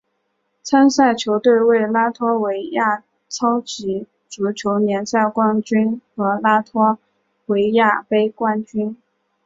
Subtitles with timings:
[0.63, 6.97] 参赛球队为拉脱维亚超级足球联赛冠军和拉脱
[7.45, 8.97] 维亚杯冠军。